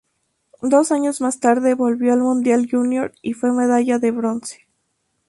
[0.63, 4.65] Dos años más tarde volvió al Mundial Junior y fue medalla de bronce.